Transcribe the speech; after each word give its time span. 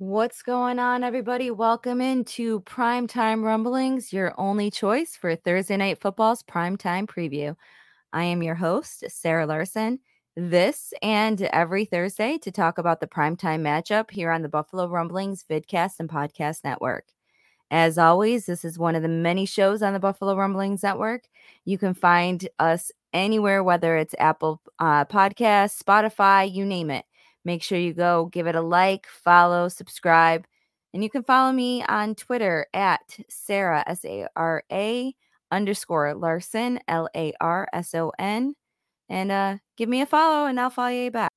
What's 0.00 0.40
going 0.42 0.78
on, 0.78 1.04
everybody? 1.04 1.50
Welcome 1.50 2.00
into 2.00 2.60
Primetime 2.60 3.44
Rumblings, 3.44 4.14
your 4.14 4.32
only 4.38 4.70
choice 4.70 5.14
for 5.14 5.36
Thursday 5.36 5.76
Night 5.76 6.00
Football's 6.00 6.42
primetime 6.42 7.06
preview. 7.06 7.54
I 8.10 8.24
am 8.24 8.42
your 8.42 8.54
host, 8.54 9.04
Sarah 9.08 9.44
Larson. 9.44 9.98
This 10.34 10.94
and 11.02 11.42
every 11.42 11.84
Thursday 11.84 12.38
to 12.38 12.50
talk 12.50 12.78
about 12.78 13.00
the 13.00 13.08
primetime 13.08 13.60
matchup 13.60 14.10
here 14.10 14.30
on 14.30 14.40
the 14.40 14.48
Buffalo 14.48 14.88
Rumblings 14.88 15.44
vidcast 15.44 16.00
and 16.00 16.08
podcast 16.08 16.64
network. 16.64 17.04
As 17.70 17.98
always, 17.98 18.46
this 18.46 18.64
is 18.64 18.78
one 18.78 18.94
of 18.94 19.02
the 19.02 19.08
many 19.08 19.44
shows 19.44 19.82
on 19.82 19.92
the 19.92 20.00
Buffalo 20.00 20.34
Rumblings 20.34 20.82
network. 20.82 21.24
You 21.66 21.76
can 21.76 21.92
find 21.92 22.48
us 22.58 22.90
anywhere, 23.12 23.62
whether 23.62 23.98
it's 23.98 24.14
Apple 24.18 24.62
uh, 24.78 25.04
Podcasts, 25.04 25.78
Spotify, 25.78 26.50
you 26.50 26.64
name 26.64 26.90
it. 26.90 27.04
Make 27.44 27.62
sure 27.62 27.78
you 27.78 27.94
go 27.94 28.26
give 28.26 28.46
it 28.46 28.54
a 28.54 28.60
like, 28.60 29.06
follow, 29.06 29.68
subscribe. 29.68 30.46
And 30.92 31.02
you 31.02 31.10
can 31.10 31.22
follow 31.22 31.52
me 31.52 31.82
on 31.84 32.14
Twitter 32.14 32.66
at 32.74 33.00
Sarah, 33.28 33.84
S 33.86 34.04
A 34.04 34.26
R 34.36 34.64
A 34.72 35.14
underscore 35.50 36.14
Larson, 36.14 36.80
L 36.88 37.08
A 37.14 37.32
R 37.40 37.68
S 37.72 37.94
O 37.94 38.12
N. 38.18 38.54
And 39.08 39.32
uh, 39.32 39.56
give 39.76 39.88
me 39.88 40.00
a 40.02 40.06
follow 40.06 40.46
and 40.46 40.58
I'll 40.60 40.70
follow 40.70 40.88
you 40.88 41.10
back. 41.10 41.30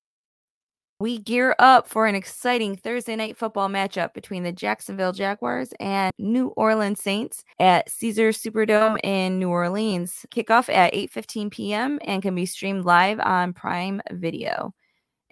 We 0.99 1.17
gear 1.17 1.55
up 1.59 1.87
for 1.89 2.05
an 2.05 2.15
exciting 2.15 2.77
Thursday 2.77 3.15
night 3.15 3.35
football 3.35 3.67
matchup 3.67 4.13
between 4.13 4.43
the 4.43 4.53
Jacksonville 4.53 5.11
Jaguars 5.11 5.73
and 5.79 6.13
New 6.17 6.49
Orleans 6.49 7.01
Saints 7.01 7.43
at 7.59 7.89
Caesar 7.89 8.29
Superdome 8.29 8.99
in 9.03 9.37
New 9.37 9.49
Orleans. 9.49 10.25
Kickoff 10.33 10.73
at 10.73 10.93
8:15 10.93 11.51
p.m. 11.51 11.99
and 12.03 12.21
can 12.21 12.35
be 12.35 12.45
streamed 12.45 12.85
live 12.85 13.19
on 13.19 13.53
Prime 13.53 14.01
Video. 14.11 14.73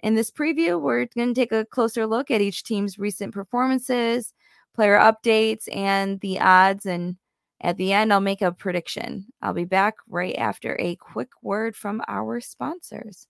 In 0.02 0.16
this 0.16 0.32
preview, 0.32 0.80
we're 0.80 1.06
going 1.06 1.32
to 1.32 1.40
take 1.40 1.52
a 1.52 1.64
closer 1.64 2.06
look 2.06 2.32
at 2.32 2.40
each 2.40 2.64
team's 2.64 2.98
recent 2.98 3.32
performances, 3.32 4.34
player 4.74 4.98
updates, 4.98 5.68
and 5.72 6.18
the 6.20 6.40
odds. 6.40 6.86
And 6.86 7.16
at 7.60 7.76
the 7.76 7.92
end, 7.92 8.12
I'll 8.12 8.20
make 8.20 8.42
a 8.42 8.50
prediction. 8.50 9.26
I'll 9.40 9.52
be 9.52 9.64
back 9.64 9.94
right 10.08 10.34
after 10.36 10.76
a 10.80 10.96
quick 10.96 11.30
word 11.40 11.76
from 11.76 12.02
our 12.08 12.40
sponsors. 12.40 13.28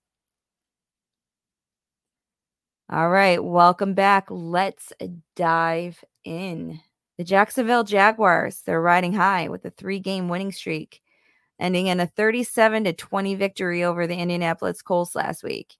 All 2.91 3.11
right, 3.11 3.43
welcome 3.43 3.93
back. 3.93 4.29
Let's 4.31 4.95
dive 5.37 6.03
in. 6.25 6.81
The 7.19 7.25
Jacksonville 7.25 7.85
Jaguars, 7.85 8.63
they're 8.63 8.81
riding 8.81 9.13
high 9.13 9.49
with 9.49 9.67
a 9.67 9.71
three 9.71 9.99
game 9.99 10.31
winning 10.31 10.53
streak, 10.53 11.03
ending 11.61 11.89
in 11.89 12.01
a 12.01 12.07
37 12.07 12.85
to 12.85 12.93
20 12.95 13.35
victory 13.35 13.85
over 13.85 14.07
the 14.07 14.17
Indianapolis 14.17 14.81
Colts 14.81 15.15
last 15.15 15.45
week. 15.45 15.77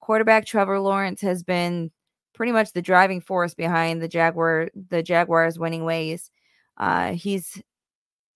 Quarterback 0.00 0.46
Trevor 0.46 0.80
Lawrence 0.80 1.20
has 1.20 1.42
been 1.42 1.90
pretty 2.34 2.52
much 2.52 2.72
the 2.72 2.82
driving 2.82 3.20
force 3.20 3.54
behind 3.54 4.00
the 4.00 4.08
Jaguar 4.08 4.70
the 4.88 5.02
Jaguars 5.02 5.58
winning 5.58 5.84
ways. 5.84 6.30
Uh, 6.78 7.12
he's 7.12 7.62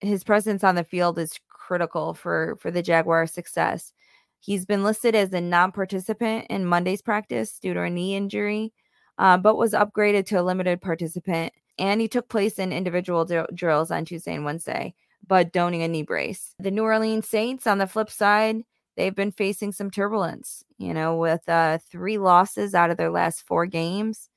his 0.00 0.22
presence 0.25 0.62
on 0.62 0.75
the 0.75 0.84
field 0.84 1.19
is 1.19 1.38
critical 1.48 2.14
for 2.14 2.56
for 2.60 2.70
the 2.70 2.82
Jaguars' 2.82 3.32
success. 3.32 3.92
He's 4.41 4.66
been 4.66 4.84
listed 4.84 5.14
as 5.14 5.32
a 5.32 5.41
non-participant 5.41 6.47
in 6.50 6.66
Monday's 6.66 7.00
practice 7.00 7.58
due 7.58 7.72
to 7.72 7.81
a 7.81 7.88
knee 7.88 8.14
injury, 8.14 8.75
uh, 9.16 9.38
but 9.38 9.56
was 9.56 9.72
upgraded 9.72 10.26
to 10.26 10.41
a 10.41 10.42
limited 10.42 10.82
participant. 10.82 11.54
And 11.78 11.98
he 11.98 12.08
took 12.08 12.28
place 12.28 12.58
in 12.58 12.70
individual 12.70 13.25
d- 13.25 13.41
drills 13.54 13.91
on 13.91 14.04
Tuesday 14.04 14.34
and 14.34 14.44
Wednesday, 14.44 14.94
but 15.26 15.52
donning 15.52 15.82
a 15.82 15.88
knee 15.88 16.02
brace. 16.02 16.54
The 16.58 16.70
New 16.70 16.82
Orleans 16.82 17.26
Saints, 17.26 17.66
on 17.66 17.78
the 17.78 17.86
flip 17.86 18.10
side, 18.10 18.64
they've 18.97 19.15
been 19.15 19.32
facing 19.32 19.72
some 19.72 19.91
turbulence. 19.91 20.65
You 20.78 20.94
know, 20.94 21.16
with 21.16 21.49
uh, 21.49 21.78
three 21.91 22.19
losses 22.19 22.75
out 22.75 22.91
of 22.91 22.97
their 22.97 23.10
last 23.10 23.47
four 23.47 23.66
games. 23.66 24.28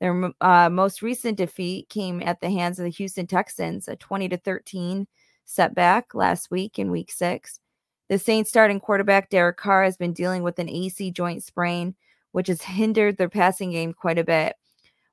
Their 0.00 0.30
uh, 0.42 0.68
most 0.68 1.00
recent 1.00 1.38
defeat 1.38 1.88
came 1.88 2.22
at 2.22 2.40
the 2.40 2.50
hands 2.50 2.78
of 2.78 2.84
the 2.84 2.90
Houston 2.90 3.26
Texans, 3.26 3.88
a 3.88 3.96
20 3.96 4.28
to 4.28 4.36
13 4.36 5.06
setback 5.46 6.14
last 6.14 6.50
week 6.50 6.78
in 6.78 6.90
week 6.90 7.10
six. 7.10 7.60
The 8.08 8.18
Saints 8.18 8.50
starting 8.50 8.78
quarterback 8.78 9.30
Derek 9.30 9.56
Carr 9.56 9.84
has 9.84 9.96
been 9.96 10.12
dealing 10.12 10.42
with 10.42 10.58
an 10.58 10.68
AC 10.68 11.10
joint 11.10 11.42
sprain, 11.42 11.94
which 12.32 12.48
has 12.48 12.62
hindered 12.62 13.16
their 13.16 13.28
passing 13.28 13.72
game 13.72 13.94
quite 13.94 14.18
a 14.18 14.24
bit. 14.24 14.54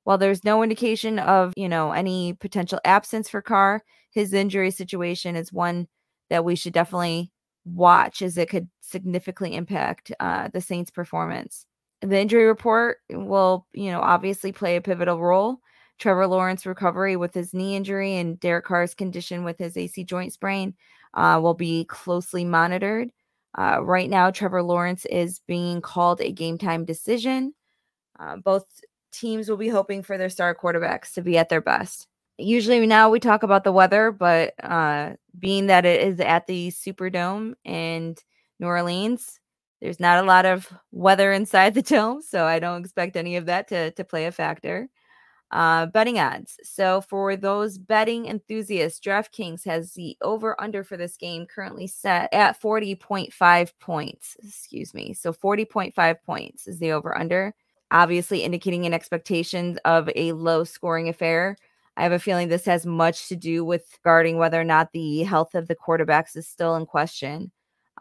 While 0.03 0.17
there's 0.17 0.43
no 0.43 0.61
indication 0.61 1.17
of, 1.17 1.53
you 1.55 1.69
know, 1.69 1.91
any 1.91 2.33
potential 2.33 2.79
absence 2.83 3.29
for 3.29 3.41
Carr, 3.41 3.83
his 4.11 4.33
injury 4.33 4.69
situation 4.69 5.35
is 5.35 5.51
one 5.51 5.87
that 6.29 6.45
we 6.45 6.55
should 6.55 6.73
definitely 6.73 7.31
watch 7.65 8.21
as 8.21 8.37
it 8.37 8.49
could 8.49 8.67
significantly 8.81 9.55
impact 9.55 10.11
uh, 10.19 10.49
the 10.53 10.61
Saints' 10.61 10.91
performance. 10.91 11.65
The 12.01 12.19
injury 12.19 12.45
report 12.45 12.97
will, 13.09 13.65
you 13.73 13.91
know, 13.91 14.01
obviously 14.01 14.51
play 14.51 14.75
a 14.75 14.81
pivotal 14.81 15.19
role. 15.19 15.59
Trevor 15.99 16.27
Lawrence 16.27 16.65
recovery 16.65 17.15
with 17.15 17.33
his 17.33 17.53
knee 17.53 17.75
injury 17.75 18.17
and 18.17 18.39
Derek 18.39 18.65
Carr's 18.65 18.93
condition 18.93 19.43
with 19.43 19.57
his 19.57 19.77
AC 19.77 20.03
joint 20.03 20.33
sprain 20.33 20.73
uh, 21.13 21.39
will 21.41 21.53
be 21.53 21.85
closely 21.85 22.43
monitored. 22.43 23.09
Uh, 23.57 23.79
right 23.81 24.09
now, 24.09 24.31
Trevor 24.31 24.63
Lawrence 24.63 25.05
is 25.05 25.39
being 25.47 25.79
called 25.79 26.19
a 26.19 26.31
game 26.31 26.57
time 26.57 26.85
decision. 26.85 27.53
Uh, 28.19 28.37
both 28.37 28.65
teams 29.11 29.47
will 29.47 29.57
be 29.57 29.69
hoping 29.69 30.01
for 30.01 30.17
their 30.17 30.29
star 30.29 30.55
quarterbacks 30.55 31.13
to 31.13 31.21
be 31.21 31.37
at 31.37 31.49
their 31.49 31.61
best. 31.61 32.07
Usually, 32.37 32.85
now 32.87 33.09
we 33.09 33.19
talk 33.19 33.43
about 33.43 33.63
the 33.63 33.71
weather, 33.71 34.11
but 34.11 34.53
uh, 34.63 35.13
being 35.37 35.67
that 35.67 35.85
it 35.85 36.01
is 36.01 36.19
at 36.19 36.47
the 36.47 36.69
Superdome 36.69 37.53
and 37.63 38.21
New 38.59 38.67
Orleans, 38.67 39.39
there's 39.81 39.99
not 39.99 40.23
a 40.23 40.27
lot 40.27 40.45
of 40.45 40.71
weather 40.91 41.31
inside 41.31 41.73
the 41.73 41.81
dome, 41.83 42.21
so 42.21 42.45
I 42.45 42.59
don't 42.59 42.81
expect 42.81 43.15
any 43.17 43.35
of 43.35 43.45
that 43.45 43.67
to, 43.67 43.91
to 43.91 44.03
play 44.03 44.25
a 44.25 44.31
factor. 44.31 44.89
Uh, 45.51 45.85
betting 45.85 46.17
odds. 46.17 46.57
So 46.63 47.01
for 47.01 47.35
those 47.35 47.77
betting 47.77 48.25
enthusiasts, 48.25 48.99
DraftKings 48.99 49.63
has 49.65 49.93
the 49.93 50.17
over 50.23 50.59
under 50.59 50.83
for 50.83 50.97
this 50.97 51.15
game 51.15 51.45
currently 51.45 51.85
set 51.85 52.33
at 52.33 52.59
40.5 52.59 53.71
points. 53.79 54.35
Excuse 54.43 54.95
me. 54.95 55.13
So 55.13 55.31
40.5 55.31 56.15
points 56.25 56.67
is 56.67 56.79
the 56.79 56.91
over 56.91 57.15
under, 57.15 57.53
obviously 57.91 58.41
indicating 58.41 58.87
an 58.87 58.95
expectation 58.95 59.77
of 59.85 60.09
a 60.15 60.31
low 60.31 60.63
scoring 60.63 61.07
affair. 61.07 61.55
I 61.95 62.03
have 62.03 62.11
a 62.11 62.19
feeling 62.19 62.47
this 62.47 62.65
has 62.65 62.85
much 62.85 63.27
to 63.27 63.35
do 63.35 63.63
with 63.63 63.85
guarding 64.03 64.37
whether 64.37 64.59
or 64.59 64.63
not 64.65 64.91
the 64.93 65.23
health 65.23 65.55
of 65.55 65.67
the 65.67 65.75
quarterbacks 65.75 66.35
is 66.35 66.47
still 66.47 66.75
in 66.75 66.85
question. 66.85 67.51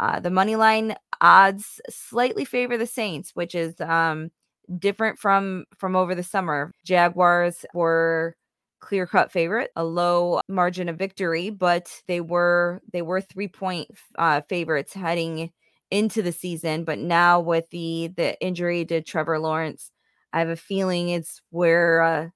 Uh, 0.01 0.19
the 0.21 0.31
money 0.31 0.57
line 0.57 0.95
odds 1.21 1.81
slightly 1.91 2.45
favor 2.45 2.79
the 2.79 2.87
Saints, 2.87 3.33
which 3.35 3.55
is 3.55 3.81
um, 3.81 4.31
different 4.79 5.19
from 5.19 5.67
from 5.79 5.97
over 5.97 6.15
the 6.15 6.23
summer. 6.23 6.73
Jaguars 6.85 7.67
were 7.75 8.35
clear 8.81 9.07
cut 9.07 9.31
favorite, 9.31 9.71
a 9.77 9.85
low 9.85 10.41
margin 10.49 10.89
of 10.89 10.99
victory, 10.99 11.51
but 11.51 11.89
they 12.09 12.21
were 12.21 12.83
they 12.93 13.03
were 13.03 13.21
three 13.21 13.49
point 13.49 13.89
uh, 14.19 14.41
favorites 14.49 14.93
heading 14.95 15.51
into 15.91 16.23
the 16.23 16.33
season. 16.33 16.85
But 16.85 16.99
now 16.99 17.41
with 17.41 17.69
the 17.71 18.11
the 18.17 18.41
injury 18.41 18.85
to 18.87 19.03
Trevor 19.03 19.39
Lawrence, 19.39 19.91
I 20.33 20.41
have 20.41 20.49
a 20.49 20.57
feeling 20.57 21.11
it's 21.11 21.43
where 21.51 22.03
uh, 22.03 22.29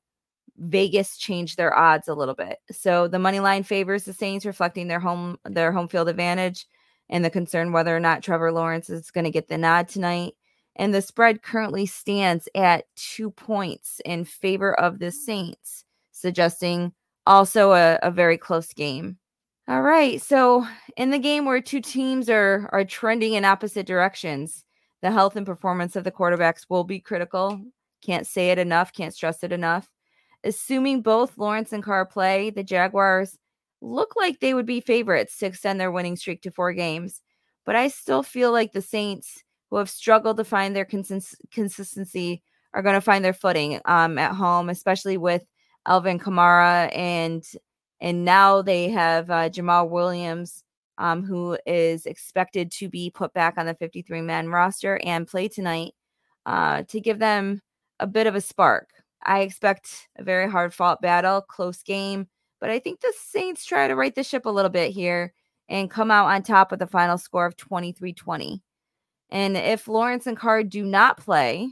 Vegas 0.58 1.16
changed 1.16 1.56
their 1.56 1.76
odds 1.76 2.08
a 2.08 2.14
little 2.14 2.34
bit. 2.34 2.58
So 2.70 3.08
the 3.08 3.18
money 3.18 3.40
line 3.40 3.62
favors 3.62 4.04
the 4.04 4.12
Saints, 4.12 4.46
reflecting 4.46 4.88
their 4.88 5.00
home 5.00 5.38
their 5.44 5.72
home 5.72 5.88
field 5.88 6.08
advantage 6.08 6.66
and 7.08 7.24
the 7.24 7.30
concern 7.30 7.72
whether 7.72 7.96
or 7.96 8.00
not 8.00 8.22
Trevor 8.22 8.52
Lawrence 8.52 8.90
is 8.90 9.10
going 9.10 9.24
to 9.24 9.30
get 9.30 9.48
the 9.48 9.58
nod 9.58 9.88
tonight. 9.88 10.34
And 10.76 10.94
the 10.94 11.02
spread 11.02 11.42
currently 11.42 11.86
stands 11.86 12.48
at 12.54 12.84
two 12.96 13.30
points 13.30 14.00
in 14.04 14.24
favor 14.24 14.78
of 14.78 14.98
the 14.98 15.10
Saints, 15.10 15.84
suggesting 16.12 16.92
also 17.26 17.72
a, 17.72 17.98
a 18.02 18.10
very 18.10 18.36
close 18.36 18.72
game. 18.72 19.18
All 19.68 19.82
right. 19.82 20.20
So 20.22 20.66
in 20.96 21.10
the 21.10 21.18
game 21.18 21.44
where 21.44 21.60
two 21.60 21.80
teams 21.80 22.30
are 22.30 22.68
are 22.72 22.84
trending 22.84 23.34
in 23.34 23.44
opposite 23.44 23.86
directions, 23.86 24.64
the 25.02 25.10
health 25.10 25.36
and 25.36 25.46
performance 25.46 25.96
of 25.96 26.04
the 26.04 26.12
quarterbacks 26.12 26.66
will 26.68 26.84
be 26.84 27.00
critical. 27.00 27.60
Can't 28.02 28.26
say 28.26 28.50
it 28.50 28.58
enough, 28.58 28.92
can't 28.92 29.14
stress 29.14 29.42
it 29.42 29.52
enough. 29.52 29.88
Assuming 30.44 31.02
both 31.02 31.38
Lawrence 31.38 31.72
and 31.72 31.82
Carr 31.82 32.06
play, 32.06 32.50
the 32.50 32.62
Jaguars 32.62 33.36
look 33.80 34.14
like 34.16 34.40
they 34.40 34.54
would 34.54 34.66
be 34.66 34.80
favorites 34.80 35.38
to 35.38 35.46
extend 35.46 35.80
their 35.80 35.90
winning 35.90 36.16
streak 36.16 36.42
to 36.42 36.50
four 36.50 36.72
games. 36.72 37.20
But 37.64 37.76
I 37.76 37.88
still 37.88 38.22
feel 38.22 38.52
like 38.52 38.72
the 38.72 38.82
Saints, 38.82 39.42
who 39.70 39.76
have 39.76 39.90
struggled 39.90 40.36
to 40.36 40.44
find 40.44 40.74
their 40.74 40.84
consist- 40.84 41.36
consistency, 41.50 42.42
are 42.74 42.82
going 42.82 42.94
to 42.94 43.00
find 43.00 43.24
their 43.24 43.32
footing 43.32 43.80
um, 43.86 44.18
at 44.18 44.32
home, 44.32 44.68
especially 44.68 45.16
with 45.16 45.42
Alvin 45.86 46.18
Kamara 46.18 46.94
and 46.96 47.44
and 48.00 48.24
now 48.24 48.60
they 48.60 48.90
have 48.90 49.30
uh, 49.30 49.48
Jamaal 49.48 49.88
Williams, 49.88 50.62
um, 50.98 51.22
who 51.24 51.56
is 51.66 52.06
expected 52.06 52.70
to 52.72 52.88
be 52.88 53.10
put 53.10 53.32
back 53.32 53.54
on 53.56 53.66
the 53.66 53.74
53 53.74 54.20
man 54.20 54.48
roster 54.48 55.00
and 55.02 55.26
play 55.26 55.48
tonight 55.48 55.92
uh, 56.44 56.82
to 56.88 57.00
give 57.00 57.18
them 57.18 57.62
a 57.98 58.06
bit 58.06 58.26
of 58.26 58.34
a 58.34 58.40
spark. 58.40 58.90
I 59.26 59.40
expect 59.40 60.08
a 60.16 60.22
very 60.22 60.48
hard 60.48 60.72
fought 60.72 61.02
battle, 61.02 61.42
close 61.42 61.82
game, 61.82 62.28
but 62.60 62.70
I 62.70 62.78
think 62.78 63.00
the 63.00 63.12
Saints 63.18 63.66
try 63.66 63.88
to 63.88 63.96
right 63.96 64.14
the 64.14 64.22
ship 64.22 64.46
a 64.46 64.50
little 64.50 64.70
bit 64.70 64.92
here 64.92 65.34
and 65.68 65.90
come 65.90 66.10
out 66.10 66.26
on 66.26 66.42
top 66.42 66.70
with 66.70 66.80
a 66.80 66.86
final 66.86 67.18
score 67.18 67.44
of 67.44 67.56
23 67.56 68.12
20. 68.12 68.62
And 69.30 69.56
if 69.56 69.88
Lawrence 69.88 70.26
and 70.26 70.36
Carr 70.36 70.62
do 70.62 70.84
not 70.84 71.18
play, 71.18 71.68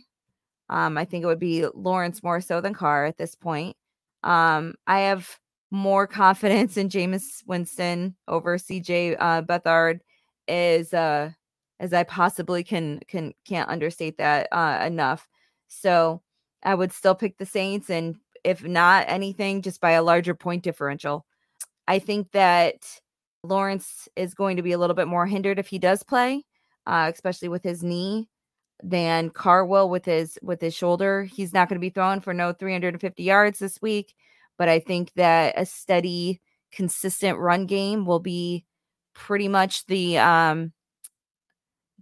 um, 0.68 0.98
I 0.98 1.04
think 1.04 1.22
it 1.22 1.28
would 1.28 1.38
be 1.38 1.66
Lawrence 1.74 2.22
more 2.22 2.40
so 2.40 2.60
than 2.60 2.74
Carr 2.74 3.06
at 3.06 3.16
this 3.16 3.36
point. 3.36 3.76
Um, 4.24 4.74
I 4.86 5.00
have 5.00 5.38
more 5.70 6.06
confidence 6.08 6.76
in 6.76 6.88
Jameis 6.88 7.46
Winston 7.46 8.16
over 8.26 8.58
CJ 8.58 9.16
uh, 9.18 9.42
Beathard 9.42 10.00
as 10.48 10.92
uh, 10.92 11.30
as 11.78 11.92
I 11.92 12.02
possibly 12.02 12.64
can 12.64 13.00
can 13.06 13.32
can't 13.46 13.68
understate 13.68 14.18
that 14.18 14.48
uh, 14.50 14.82
enough. 14.84 15.28
So 15.68 16.22
I 16.64 16.74
would 16.74 16.92
still 16.92 17.14
pick 17.14 17.38
the 17.38 17.46
Saints, 17.46 17.90
and 17.90 18.16
if 18.42 18.64
not 18.64 19.04
anything, 19.08 19.62
just 19.62 19.80
by 19.80 19.92
a 19.92 20.02
larger 20.02 20.34
point 20.34 20.62
differential. 20.62 21.26
I 21.86 21.98
think 21.98 22.30
that 22.32 22.76
Lawrence 23.42 24.08
is 24.16 24.34
going 24.34 24.56
to 24.56 24.62
be 24.62 24.72
a 24.72 24.78
little 24.78 24.96
bit 24.96 25.08
more 25.08 25.26
hindered 25.26 25.58
if 25.58 25.66
he 25.68 25.78
does 25.78 26.02
play, 26.02 26.44
uh, 26.86 27.10
especially 27.12 27.48
with 27.48 27.62
his 27.62 27.84
knee, 27.84 28.28
than 28.82 29.30
Carr 29.30 29.64
will 29.64 29.88
with 29.88 30.04
his 30.04 30.38
with 30.42 30.60
his 30.60 30.74
shoulder. 30.74 31.24
He's 31.24 31.52
not 31.52 31.68
going 31.68 31.76
to 31.76 31.84
be 31.84 31.90
throwing 31.90 32.20
for 32.20 32.34
no 32.34 32.52
350 32.52 33.22
yards 33.22 33.58
this 33.58 33.80
week, 33.82 34.14
but 34.58 34.68
I 34.68 34.80
think 34.80 35.12
that 35.16 35.54
a 35.56 35.66
steady, 35.66 36.40
consistent 36.72 37.38
run 37.38 37.66
game 37.66 38.06
will 38.06 38.20
be 38.20 38.64
pretty 39.14 39.48
much 39.48 39.86
the 39.86 40.18
um 40.18 40.72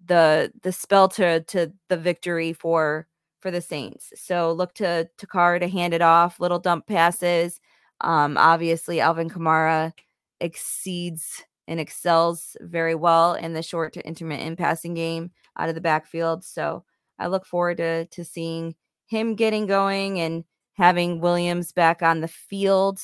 the 0.06 0.52
the 0.62 0.72
spell 0.72 1.08
to 1.08 1.40
to 1.42 1.72
the 1.88 1.96
victory 1.96 2.52
for 2.52 3.06
for 3.42 3.50
the 3.50 3.60
Saints. 3.60 4.12
So 4.16 4.52
look 4.52 4.74
to 4.74 5.08
Carr 5.26 5.58
to 5.58 5.68
hand 5.68 5.92
it 5.92 6.02
off, 6.02 6.40
little 6.40 6.58
dump 6.58 6.86
passes. 6.86 7.60
Um, 8.00 8.36
obviously, 8.38 9.00
Alvin 9.00 9.28
Kamara 9.28 9.92
exceeds 10.40 11.42
and 11.68 11.78
excels 11.78 12.56
very 12.60 12.94
well 12.94 13.34
in 13.34 13.52
the 13.52 13.62
short 13.62 13.92
to 13.94 14.06
intermittent 14.06 14.58
passing 14.58 14.94
game 14.94 15.30
out 15.58 15.68
of 15.68 15.74
the 15.74 15.80
backfield. 15.80 16.44
So 16.44 16.84
I 17.18 17.26
look 17.26 17.46
forward 17.46 17.76
to 17.78 18.06
to 18.06 18.24
seeing 18.24 18.74
him 19.06 19.34
getting 19.34 19.66
going 19.66 20.20
and 20.20 20.44
having 20.74 21.20
Williams 21.20 21.72
back 21.72 22.02
on 22.02 22.20
the 22.20 22.28
field 22.28 22.98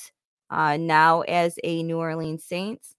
uh, 0.50 0.76
now 0.76 1.20
as 1.22 1.58
a 1.62 1.82
New 1.82 1.98
Orleans 1.98 2.44
Saints. 2.44 2.94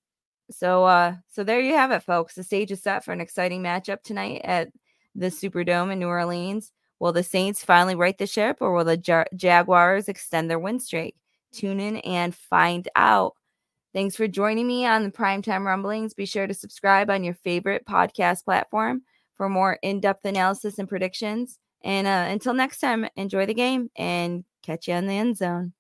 So 0.52 0.86
uh, 0.86 1.16
so 1.30 1.44
there 1.44 1.62
you 1.62 1.76
have 1.76 1.92
it, 1.92 2.04
folks. 2.04 2.36
The 2.36 2.44
stage 2.44 2.72
is 2.72 2.82
set 2.82 3.04
for 3.04 3.12
an 3.12 3.22
exciting 3.22 3.62
matchup 3.62 4.04
tonight 4.04 4.42
at 4.44 4.70
the 5.16 5.28
Superdome 5.28 5.92
in 5.92 6.00
New 6.00 6.08
Orleans. 6.08 6.72
Will 7.00 7.14
the 7.14 7.24
Saints 7.24 7.64
finally 7.64 7.96
right 7.96 8.18
the 8.18 8.28
ship 8.28 8.58
or 8.60 8.74
will 8.74 8.84
the 8.84 9.02
ja- 9.06 9.26
Jaguars 9.36 10.10
extend 10.10 10.50
their 10.50 10.60
win 10.60 10.80
streak? 10.80 11.16
Tune 11.52 11.80
in 11.80 11.98
and 11.98 12.36
find 12.36 12.88
out. 12.96 13.36
Thanks 13.94 14.16
for 14.16 14.28
joining 14.28 14.68
me 14.68 14.86
on 14.86 15.04
the 15.04 15.12
Primetime 15.12 15.66
Rumblings. 15.66 16.14
Be 16.14 16.26
sure 16.26 16.46
to 16.46 16.54
subscribe 16.54 17.10
on 17.10 17.24
your 17.24 17.34
favorite 17.34 17.86
podcast 17.88 18.46
platform 18.46 19.02
for 19.36 19.50
more 19.50 19.80
in 19.82 20.00
depth 20.00 20.26
analysis 20.26 20.78
and 20.78 20.88
predictions. 20.88 21.58
And 21.84 22.06
uh, 22.06 22.32
until 22.32 22.54
next 22.54 22.80
time, 22.80 23.08
enjoy 23.16 23.46
the 23.46 23.54
game 23.54 23.90
and 23.96 24.44
catch 24.62 24.88
you 24.88 24.94
on 24.94 25.08
the 25.08 25.14
end 25.14 25.38
zone. 25.38 25.74